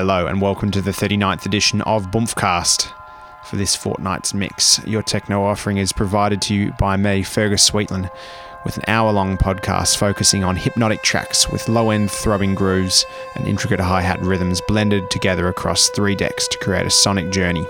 [0.00, 2.90] Hello, and welcome to the 39th edition of Bumfcast.
[3.44, 8.10] For this fortnight's mix, your techno offering is provided to you by me, Fergus Sweetland,
[8.64, 13.46] with an hour long podcast focusing on hypnotic tracks with low end throbbing grooves and
[13.46, 17.66] intricate hi hat rhythms blended together across three decks to create a sonic journey.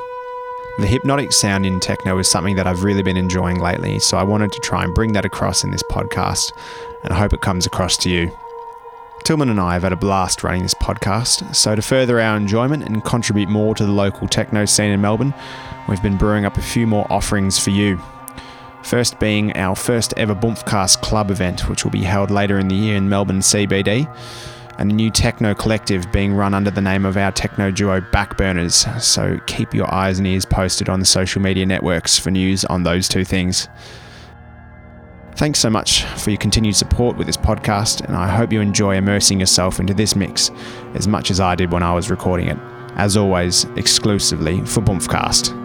[0.78, 4.22] The hypnotic sound in techno is something that I've really been enjoying lately, so I
[4.22, 6.52] wanted to try and bring that across in this podcast,
[7.02, 8.30] and I hope it comes across to you.
[9.24, 12.84] Tillman and I have had a blast running this podcast, so to further our enjoyment
[12.84, 15.34] and contribute more to the local techno scene in Melbourne,
[15.88, 18.00] we've been brewing up a few more offerings for you.
[18.82, 22.74] First being our first ever Bumfcast Club event, which will be held later in the
[22.74, 24.12] year in Melbourne CBD,
[24.78, 29.00] and a new techno collective being run under the name of our techno duo Backburners.
[29.00, 32.82] So keep your eyes and ears posted on the social media networks for news on
[32.82, 33.68] those two things.
[35.36, 38.96] Thanks so much for your continued support with this podcast, and I hope you enjoy
[38.96, 40.50] immersing yourself into this mix
[40.94, 42.58] as much as I did when I was recording it.
[42.96, 45.59] As always, exclusively for Bumfcast.